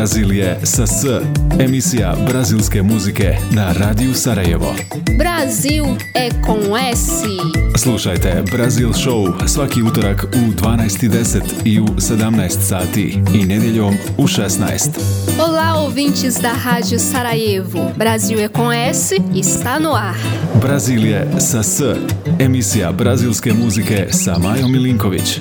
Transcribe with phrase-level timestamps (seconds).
[0.00, 1.04] Brazilije sa S,
[1.58, 4.74] emisija brazilske muzike na Radiju Sarajevo.
[5.18, 5.84] Brasil
[6.14, 7.22] é com S.
[7.76, 14.88] Slušajte Brazil Show svaki utorak u 12.10 i u 17 sati i nedjeljom u 16.
[15.38, 17.90] Olá, ouvintes da Rádio Sarajevo.
[17.96, 20.16] Brasil é com S está no ar.
[20.62, 21.82] Brazilije sa S,
[22.38, 25.40] emisija brazilske muzike sa Majom Milinković.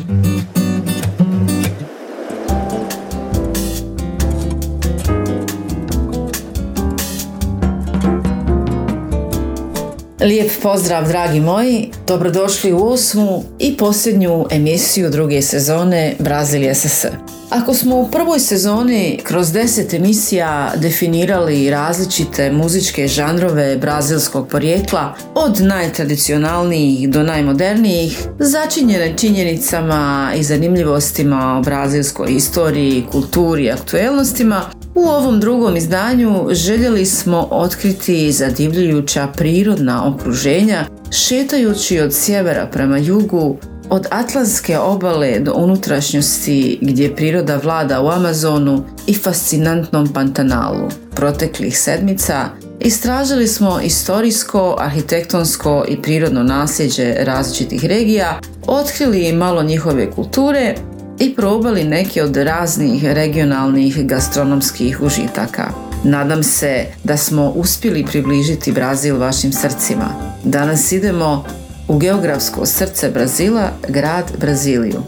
[10.21, 17.05] Lijep pozdrav dragi moji, dobrodošli u osmu i posljednju emisiju druge sezone Brazil SS.
[17.49, 25.61] Ako smo u prvoj sezoni kroz deset emisija definirali različite muzičke žanrove brazilskog porijekla, od
[25.61, 34.61] najtradicionalnijih do najmodernijih, začinjene činjenicama i zanimljivostima o brazilskoj istoriji, kulturi i aktuelnostima,
[34.99, 43.57] u ovom drugom izdanju željeli smo otkriti zadivljujuća prirodna okruženja šetajući od sjevera prema jugu,
[43.89, 50.89] od Atlantske obale do unutrašnjosti gdje priroda vlada u Amazonu i fascinantnom Pantanalu.
[51.15, 52.45] Proteklih sedmica
[52.79, 60.75] istražili smo istorijsko, arhitektonsko i prirodno nasljeđe različitih regija, otkrili malo njihove kulture
[61.19, 65.71] i probali neke od raznih regionalnih gastronomskih užitaka.
[66.03, 70.09] Nadam se da smo uspjeli približiti Brazil vašim srcima.
[70.43, 71.45] Danas idemo
[71.87, 75.01] u geografsko srce Brazila, grad Braziliju.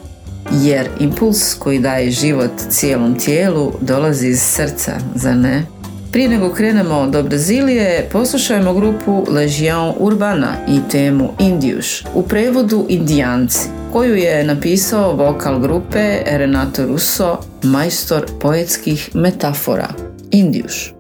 [0.52, 5.81] Jer impuls koji daje život cijelom tijelu dolazi iz srca, za ne?
[6.12, 13.70] Prije nego krenemo do Brazilije, poslušajmo grupu Legion Urbana i temu Indijuš, u prevodu Indijanci,
[13.92, 19.88] koju je napisao vokal grupe Renato Russo, majstor poetskih metafora.
[20.32, 20.94] Indijuš.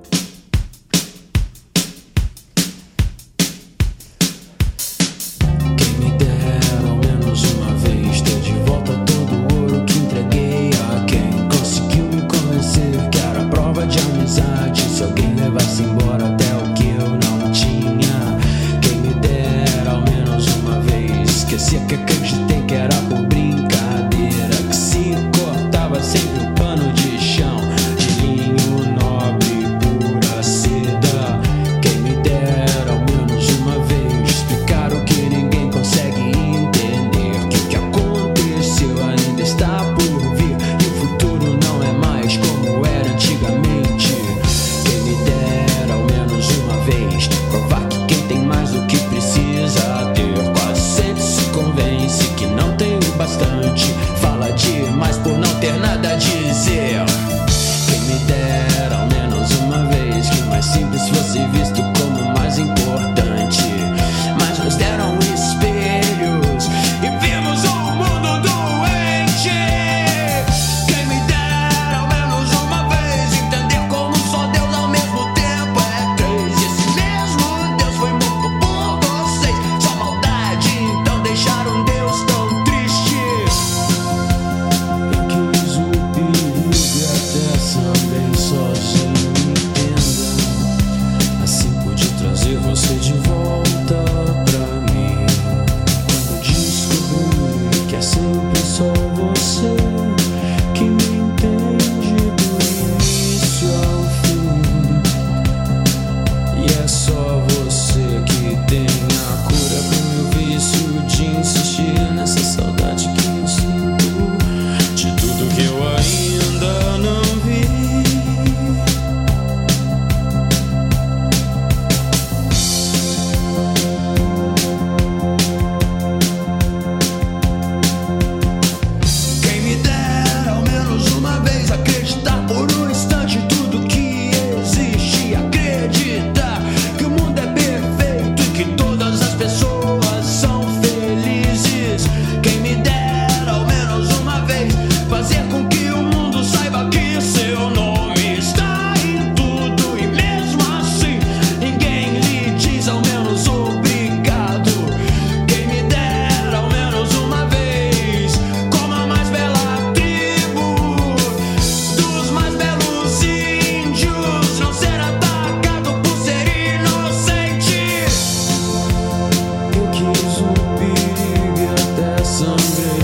[98.82, 99.11] soul.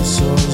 [0.08, 0.47] so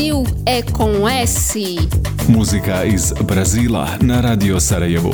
[0.00, 1.54] Brasil é com S.
[2.28, 5.12] Muzika iz Brazila na Radio Sarajevu.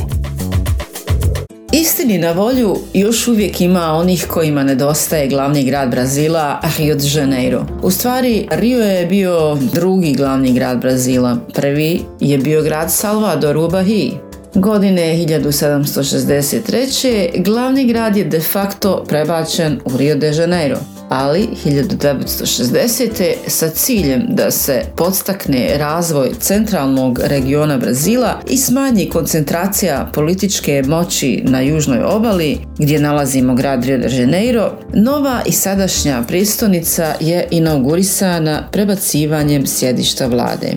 [1.72, 7.66] Istini na volju još uvijek ima onih kojima nedostaje glavni grad Brazila, Rio de Janeiro.
[7.82, 11.36] U stvari, Rio je bio drugi glavni grad Brazila.
[11.54, 14.12] Prvi je bio grad Salvador u Bahiji.
[14.54, 17.44] Godine 1763.
[17.44, 23.34] glavni grad je de facto prebačen u Rio de Janeiro ali 1960.
[23.46, 31.60] sa ciljem da se podstakne razvoj centralnog regiona Brazila i smanji koncentracija političke moći na
[31.60, 39.66] južnoj obali gdje nalazimo grad Rio de Janeiro, nova i sadašnja pristonica je inaugurisana prebacivanjem
[39.66, 40.72] sjedišta vlade.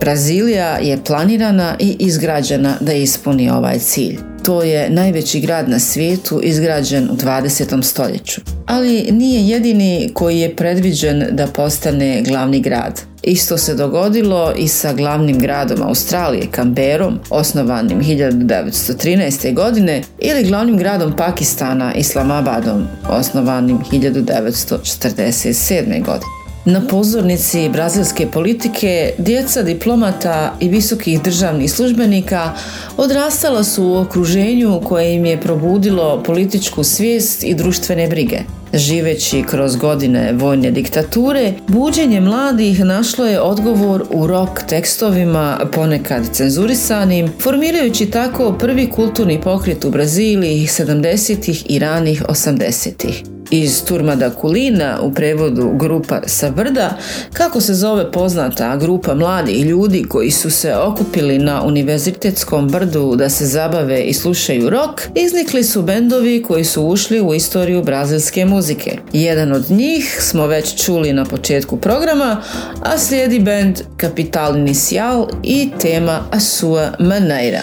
[0.00, 4.33] Brazilija je planirana i izgrađena da ispuni ovaj cilj.
[4.44, 7.82] To je najveći grad na svijetu izgrađen u 20.
[7.82, 8.40] stoljeću.
[8.66, 13.00] Ali nije jedini koji je predviđen da postane glavni grad.
[13.22, 19.54] Isto se dogodilo i sa glavnim gradom Australije, Canberom, osnovanim 1913.
[19.54, 26.04] godine, ili glavnim gradom Pakistana, Islamabadom, osnovanim 1947.
[26.04, 26.33] godine.
[26.66, 32.52] Na pozornici brazilske politike djeca diplomata i visokih državnih službenika
[32.96, 38.38] odrastala su u okruženju koje im je probudilo političku svijest i društvene brige.
[38.76, 47.32] Živeći kroz godine vojne diktature, buđenje mladih našlo je odgovor u rock tekstovima, ponekad cenzurisanim,
[47.40, 51.64] formirajući tako prvi kulturni pokret u Braziliji 70.
[51.68, 56.96] i ranih 80 iz Turmada Kulina u prevodu grupa sa vrda,
[57.32, 63.28] kako se zove poznata grupa mladih ljudi koji su se okupili na univerzitetskom brdu da
[63.28, 68.63] se zabave i slušaju rock, iznikli su bendovi koji su ušli u istoriju brazilske muzike.
[69.12, 72.42] Jedan od njih smo već čuli na početku programa,
[72.82, 77.62] a slijedi bend Capital Inicial i tema Asua Maneira.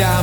[0.00, 0.22] ya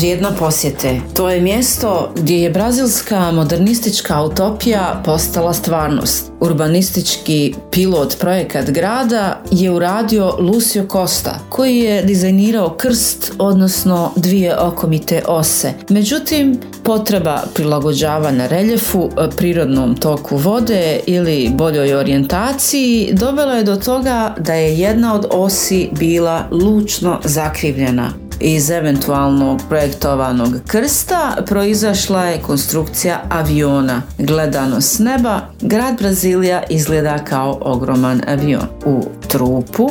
[0.00, 1.00] vrijedna posjete.
[1.14, 6.32] To je mjesto gdje je brazilska modernistička utopija postala stvarnost.
[6.40, 15.22] Urbanistički pilot projekat grada je uradio Lucio Costa, koji je dizajnirao krst, odnosno dvije okomite
[15.26, 15.72] ose.
[15.88, 24.54] Međutim, potreba prilagođavanja reljefu, prirodnom toku vode ili boljoj orijentaciji dovela je do toga da
[24.54, 34.02] je jedna od osi bila lučno zakrivljena iz eventualnog projektovanog krsta proizašla je konstrukcija aviona.
[34.18, 38.66] Gledano s neba, grad Brazilija izgleda kao ogroman avion.
[38.86, 39.90] U trupu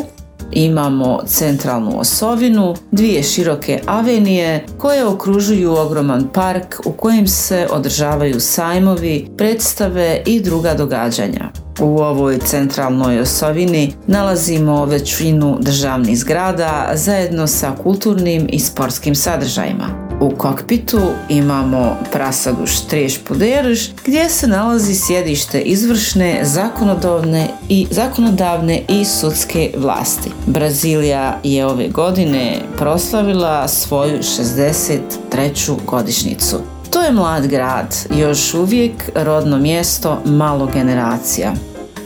[0.52, 9.28] Imamo centralnu osovinu, dvije široke avenije koje okružuju ogroman park u kojem se održavaju sajmovi,
[9.38, 11.52] predstave i druga događanja.
[11.82, 20.10] U ovoj centralnoj osovini nalazimo većinu državnih zgrada zajedno sa kulturnim i sportskim sadržajima.
[20.22, 29.06] U kokpitu imamo prasadu Štreš Puderž gdje se nalazi sjedište izvršne, zakonodavne i, zakonodavne i
[29.06, 30.32] sudske vlasti.
[30.46, 35.76] Brazilija je ove godine proslavila svoju 63.
[35.86, 36.58] godišnicu.
[36.90, 41.54] To je mlad grad, još uvijek rodno mjesto malo generacija.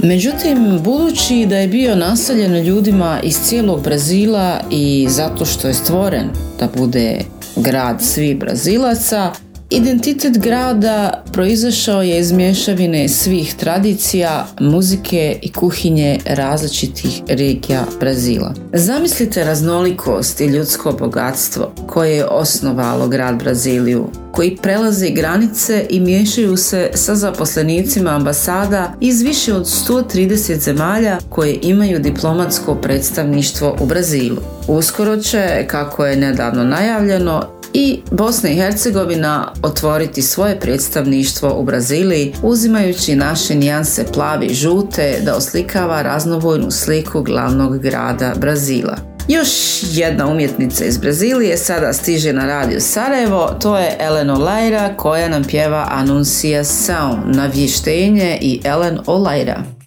[0.03, 6.29] Međutim, budući da je bio naseljen ljudima iz cijelog Brazila i zato što je stvoren
[6.59, 7.19] da bude
[7.55, 9.31] grad svih Brazilaca,
[9.75, 18.53] Identitet grada proizašao je iz mješavine svih tradicija, muzike i kuhinje različitih regija Brazila.
[18.73, 26.57] Zamislite raznolikost i ljudsko bogatstvo koje je osnovalo grad Braziliju, koji prelaze granice i miješaju
[26.57, 34.37] se sa zaposlenicima ambasada iz više od 130 zemalja koje imaju diplomatsko predstavništvo u Brazilu.
[34.67, 42.33] Uskoro će, kako je nedavno najavljeno, i Bosna i Hercegovina otvoriti svoje predstavništvo u Braziliji
[42.43, 48.97] uzimajući naše nijanse plavi i žute da oslikava raznovojnu sliku glavnog grada Brazila.
[49.27, 49.49] Još
[49.91, 55.43] jedna umjetnica iz Brazilije sada stiže na radio Sarajevo, to je Ellen Olaira koja nam
[55.43, 59.82] pjeva Anuncia Sound na vještenje i Ellen Olaira.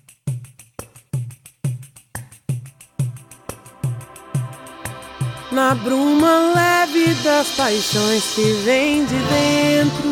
[5.56, 10.10] Na bruma leve das paixões que vem de dentro.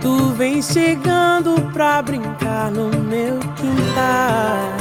[0.00, 4.72] Tu vem chegando pra brincar no meu quintal.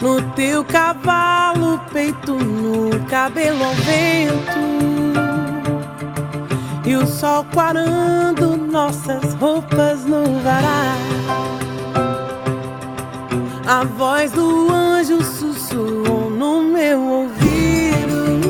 [0.00, 4.60] No teu cavalo, peito no cabelo ao vento.
[6.86, 10.96] E o sol quarando nossas roupas no varal.
[13.66, 16.19] A voz do anjo sussurrou
[16.80, 18.40] meu ouvido.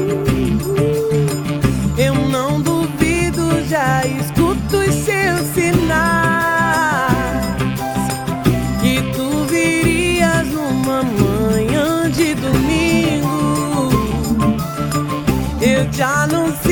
[1.99, 6.77] Eu não duvido, já escuto os seus sinais.
[8.81, 13.91] Que tu virias numa manhã de domingo.
[15.61, 16.70] Eu te anuncio nos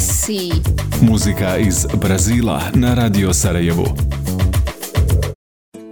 [0.00, 0.28] S.
[1.00, 3.84] Muzika iz Brazila na Radio Sarajevu.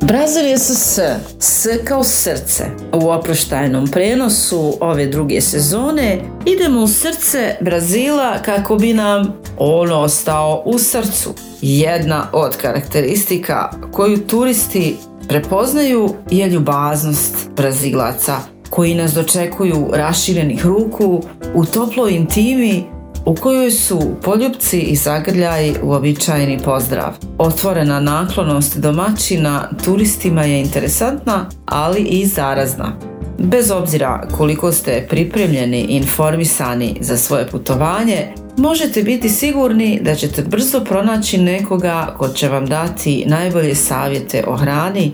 [0.00, 0.98] Brazil je s
[1.40, 2.64] S kao srce.
[2.92, 10.62] U oproštajnom prenosu ove druge sezone idemo u srce Brazila kako bi nam on ostao
[10.64, 11.34] u srcu.
[11.62, 14.96] Jedna od karakteristika koju turisti
[15.28, 18.36] prepoznaju je ljubaznost Brazilaca
[18.70, 21.22] koji nas dočekuju raširenih ruku
[21.54, 22.95] u toploj intimi
[23.26, 27.12] u kojoj su poljubci i zagrljaj uobičajeni pozdrav.
[27.38, 32.92] Otvorena naklonost domaćina turistima je interesantna, ali i zarazna.
[33.38, 40.42] Bez obzira koliko ste pripremljeni i informisani za svoje putovanje, možete biti sigurni da ćete
[40.42, 45.12] brzo pronaći nekoga ko će vam dati najbolje savjete o hrani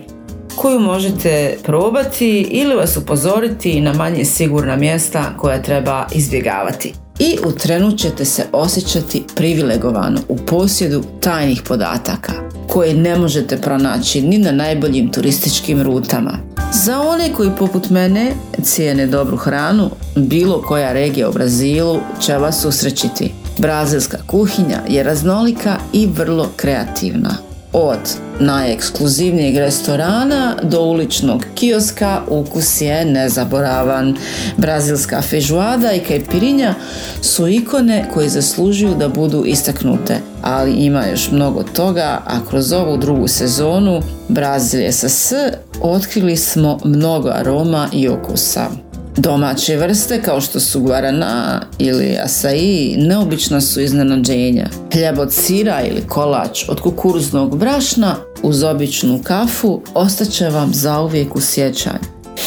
[0.57, 7.01] koju možete probati ili vas upozoriti na manje sigurna mjesta koja treba izbjegavati.
[7.22, 12.32] I u trenu ćete se osjećati privilegovano u posjedu tajnih podataka
[12.68, 16.38] koje ne možete pronaći ni na najboljim turističkim rutama.
[16.72, 18.32] Za one koji poput mene
[18.62, 23.32] cijene dobru hranu, bilo koja regija u Brazilu će vas usrećiti.
[23.58, 27.98] Brazilska kuhinja je raznolika i vrlo kreativna od
[28.40, 34.16] najekskluzivnijeg restorana do uličnog kioska ukus je nezaboravan.
[34.56, 36.74] Brazilska fežuada i kajpirinja
[37.22, 42.96] su ikone koje zaslužuju da budu istaknute, ali ima još mnogo toga, a kroz ovu
[42.96, 45.32] drugu sezonu Brazil SS
[45.80, 48.82] otkrili smo mnogo aroma i okusa.
[49.16, 54.66] Domaće vrste kao što su guarana ili asai neobična su iznenađenja.
[54.92, 61.40] Hljeb od sira ili kolač od kukuruznog brašna uz običnu kafu ostaće vam zauvijek u
[61.40, 61.98] sjećanju.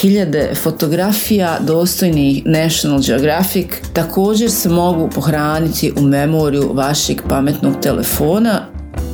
[0.01, 8.65] Hiljade fotografija dostojnih National Geographic također se mogu pohraniti u memoriju vašeg pametnog telefona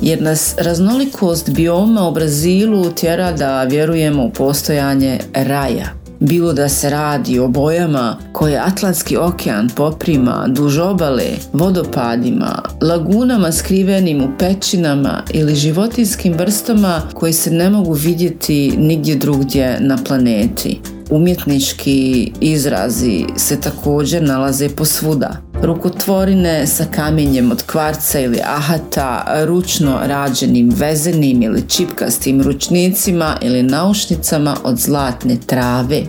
[0.02, 6.90] jer nas raznolikost bioma u Brazilu tjera da vjerujemo u postojanje raja bilo da se
[6.90, 15.54] radi o bojama koje Atlantski okean poprima duž obale, vodopadima, lagunama skrivenim u pećinama ili
[15.54, 20.80] životinskim vrstama koji se ne mogu vidjeti nigdje drugdje na planeti.
[21.10, 25.51] Umjetnički izrazi se također nalaze posvuda.
[25.62, 34.56] Rukotvorine sa kamenjem od kvarca ili ahata, ručno rađenim vezenim ili čipkastim ručnicima ili naušnicama
[34.64, 36.02] od zlatne trave.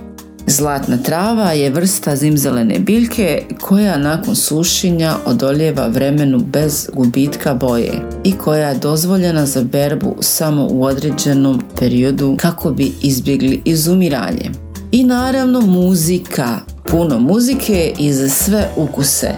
[0.47, 7.91] Zlatna trava je vrsta zimzelene biljke koja nakon sušenja odoljeva vremenu bez gubitka boje
[8.23, 14.51] i koja je dozvoljena za berbu samo u određenom periodu kako bi izbjegli izumiranje.
[14.93, 19.29] I naravno muzika, puno muzike i za sve ukuse,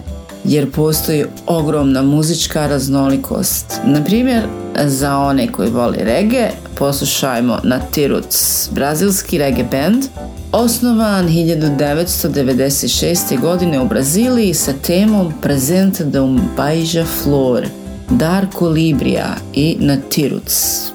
[0.43, 3.79] jer postoji ogromna muzička raznolikost.
[3.85, 4.43] Na primjer,
[4.85, 10.03] za one koji voli reggae, poslušajmo na Tiruts, brazilski reggae band,
[10.51, 13.41] osnovan 1996.
[13.41, 17.65] godine u Braziliji sa temom Presente de um Beija-Flor,
[18.09, 20.55] Darko Libria i Natiruts.
[20.55, 20.94] beija-flor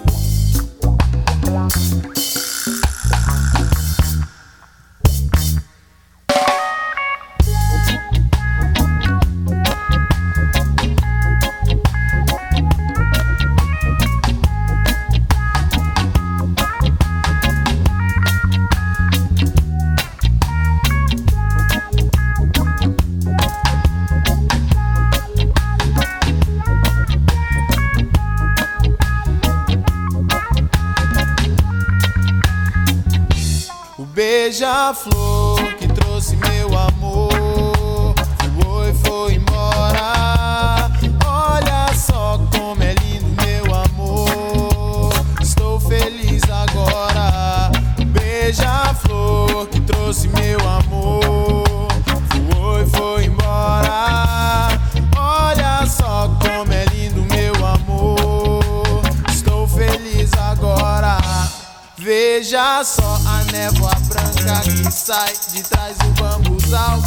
[66.70, 67.02] bambuzal.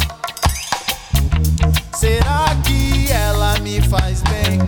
[1.94, 4.58] Será que ela me faz bem?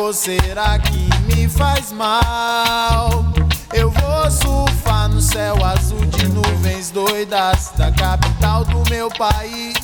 [0.00, 3.24] Ou será que me faz mal?
[3.72, 9.76] Eu vou surfar no céu azul de nuvens doidas da capital do meu país.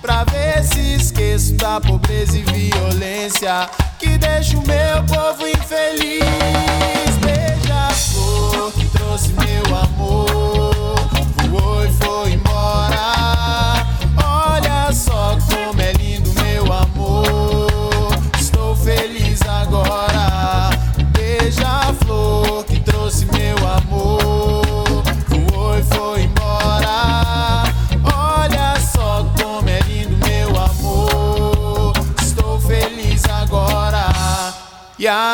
[0.00, 6.24] Pra ver se esqueço da pobreza e violência que deixa o meu povo infeliz.
[7.20, 10.96] Beija-flor que trouxe meu amor,
[11.50, 12.51] voou foi embora.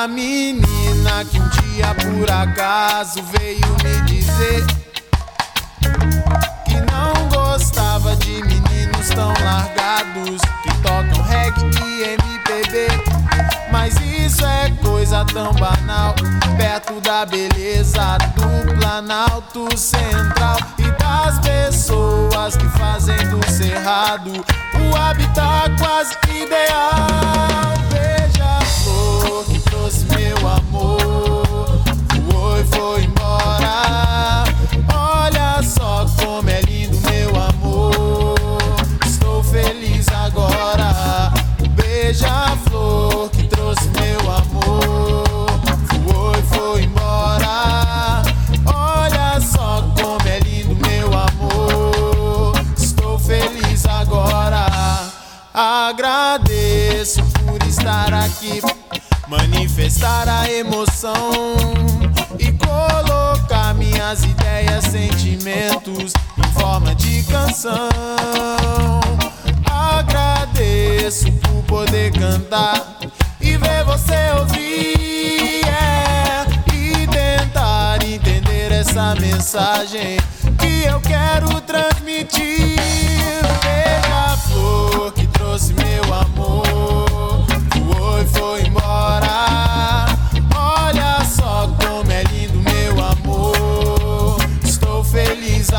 [0.06, 4.64] Menina que um dia por acaso veio me dizer
[6.64, 12.88] que não gostava de meninos tão largados que tocam reggae e MPB.
[13.72, 16.14] Mas isso é coisa tão banal
[16.56, 25.76] perto da beleza do Planalto Central e das pessoas que fazem do cerrado o habitat
[25.78, 27.97] quase ideal.
[29.88, 31.17] Deus, meu amor.
[59.88, 61.30] Manifestar a emoção
[62.38, 67.88] e colocar minhas ideias, sentimentos em forma de canção.
[69.64, 72.98] Agradeço por poder cantar
[73.40, 80.18] e ver você ouvir é, e tentar entender essa mensagem
[80.58, 82.76] que eu quero transmitir.
[83.62, 89.27] Beija-flor que trouxe meu amor, foi, foi embora.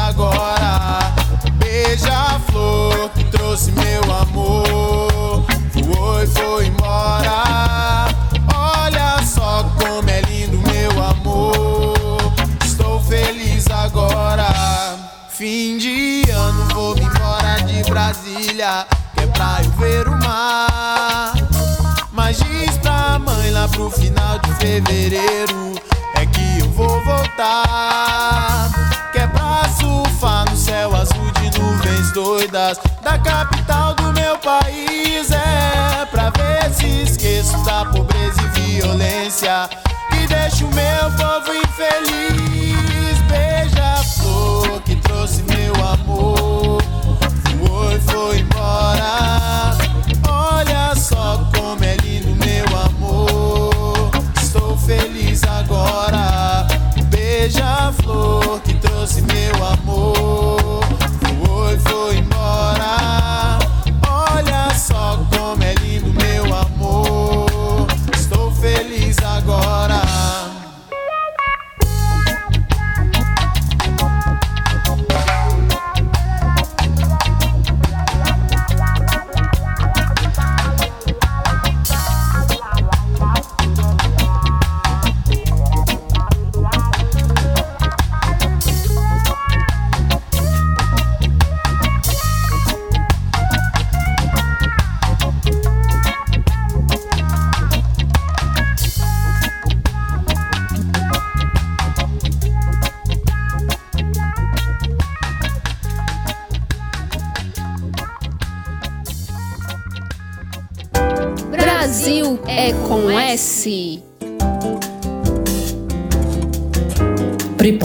[0.09, 0.48] Agora.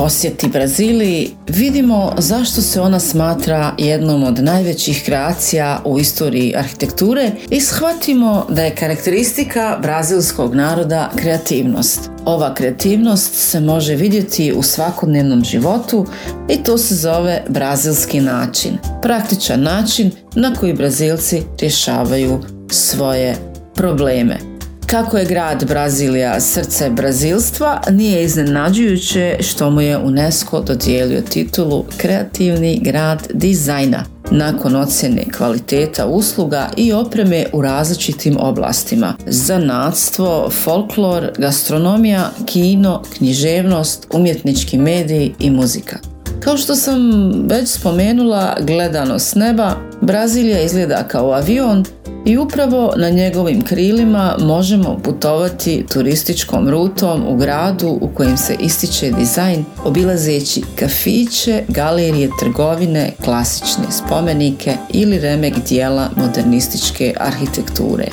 [0.05, 7.61] Posjeti Brazili vidimo zašto se ona smatra jednom od najvećih kreacija u istoriji arhitekture i
[7.61, 12.11] shvatimo da je karakteristika brazilskog naroda kreativnost.
[12.25, 16.07] Ova kreativnost se može vidjeti u svakodnevnom životu
[16.49, 18.79] i to se zove brazilski način.
[19.03, 22.41] Praktičan način na koji Brazilci rješavaju
[22.71, 23.37] svoje
[23.75, 24.54] probleme.
[24.87, 32.81] Kako je grad Brazilija srce brazilstva, nije iznenađujuće što mu je UNESCO dodijelio titulu Kreativni
[32.83, 39.15] grad dizajna nakon ocjene kvaliteta usluga i opreme u različitim oblastima.
[39.27, 45.99] Zanatstvo, folklor, gastronomija, kino, književnost, umjetnički mediji i muzika.
[46.41, 47.01] Kao što sam
[47.49, 51.85] već spomenula, gledano s neba, Brazilija izgleda kao avion
[52.25, 59.11] i upravo na njegovim krilima možemo putovati turističkom rutom u gradu u kojem se ističe
[59.11, 68.07] dizajn obilazeći kafiće, galerije, trgovine, klasične spomenike ili remek dijela modernističke arhitekture.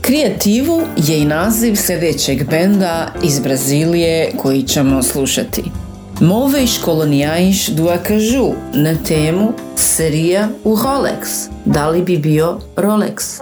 [0.00, 5.81] Kreativu je i naziv sljedećeg benda iz Brazilije koji ćemo slušati.
[6.22, 11.50] Móveis coloniais do Acaju na temu seria o Rolex.
[11.66, 13.40] Da li bi bio Rolex?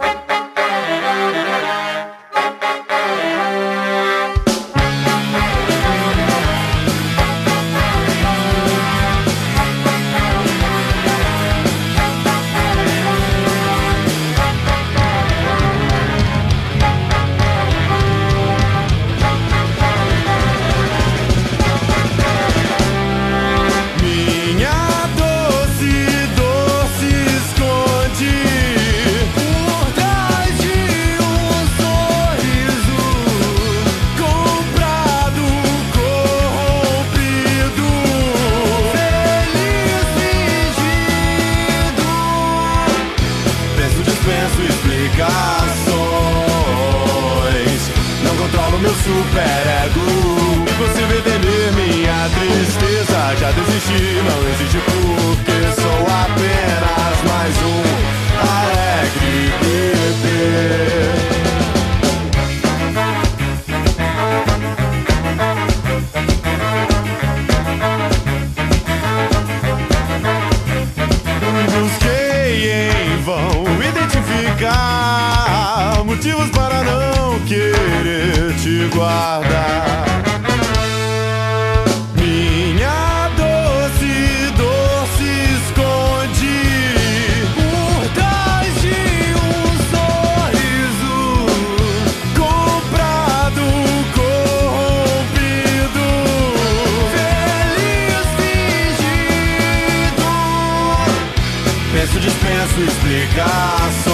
[102.51, 104.11] Penso, explicações.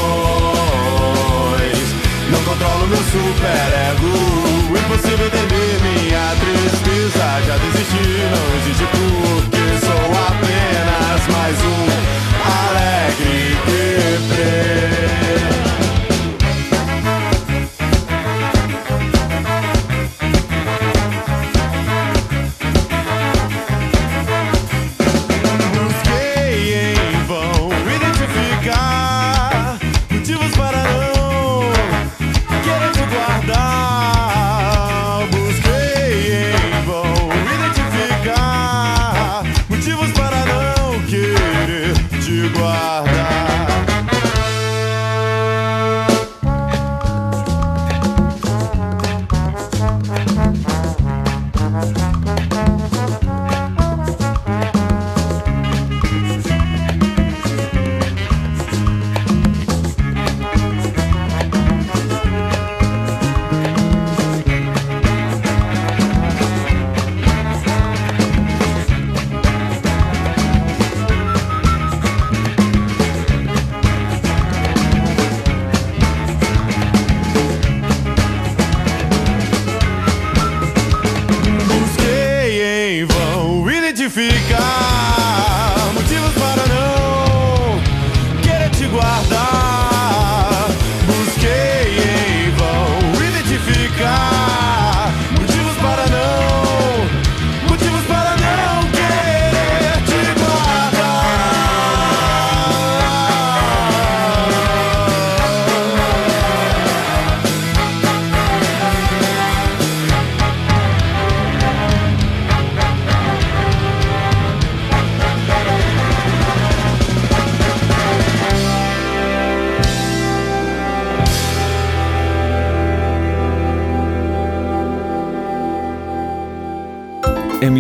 [2.45, 4.13] Controlo meu super ego
[4.77, 7.25] Impossível entender minha tristeza.
[7.45, 12.16] Já desisti, não existe porque Sou apenas mais um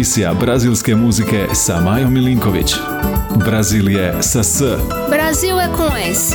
[0.07, 2.75] emisija brazilske muzike sa Majom Milinković.
[3.35, 4.61] Brazil je sa S.
[5.09, 6.33] Brazil je com S.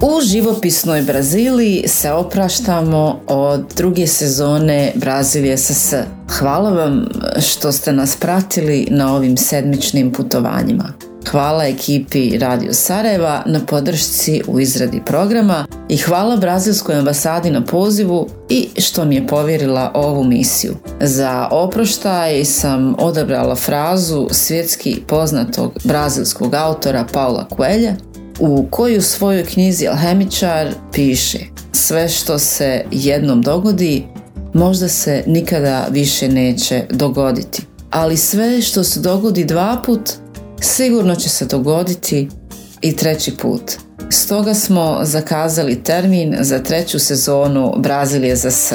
[0.00, 5.94] U živopisnoj Braziliji se opraštamo od druge sezone Brazil je sa S.
[6.38, 7.06] Hvala vam
[7.40, 10.92] što ste nas pratili na ovim sedmičnim putovanjima.
[11.32, 18.28] Hvala ekipi Radio Sarajeva na podršci u izradi programa i hvala Brazilskoj ambasadi na pozivu
[18.48, 20.74] i što mi je povjerila ovu misiju.
[21.00, 27.94] Za oproštaj sam odabrala frazu svjetski poznatog brazilskog autora Paula Coelha
[28.40, 31.38] u koju u svojoj knjizi Alhemičar piše
[31.72, 34.04] Sve što se jednom dogodi
[34.54, 37.62] možda se nikada više neće dogoditi.
[37.90, 40.21] Ali sve što se dogodi dva put
[40.62, 42.28] sigurno će se dogoditi
[42.80, 43.62] i treći put.
[44.10, 48.72] Stoga smo zakazali termin za treću sezonu Brazilije za S.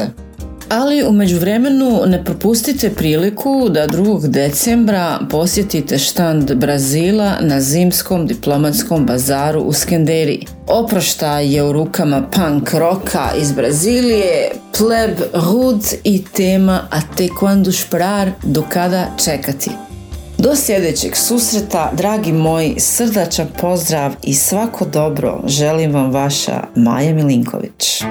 [0.69, 4.27] Ali u međuvremenu ne propustite priliku da 2.
[4.27, 10.45] decembra posjetite štand Brazila na zimskom diplomatskom bazaru u Skenderi.
[10.67, 17.69] Oprošta je u rukama punk roka iz Brazilije, pleb, hud i tema a te quando
[17.69, 19.86] esperar do kada čekati.
[20.37, 28.03] Do sljedećeg susreta, dragi moji, srdačan pozdrav i svako dobro želim vam vaša Maja Milinković.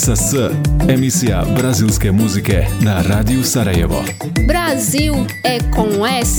[0.00, 0.34] Sa S,
[0.88, 4.04] emisija brazilske muzike na Radiju Sarajevo.
[4.48, 5.88] Brazil e com
[6.24, 6.38] S.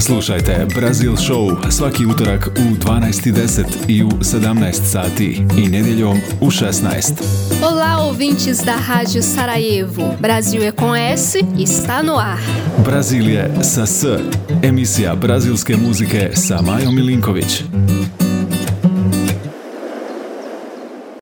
[0.00, 6.72] Slušajte Brazil Show svaki utorak u 12.10 i u 17 sati i nedjeljom u 16.
[7.62, 10.14] Olá, ouvintes da Rádio Sarajevo.
[10.20, 12.38] Brasil é com S está no ar.
[12.84, 14.04] Brazil je sa S,
[14.62, 17.62] emisija brazilske muzike sa Majom Milinković.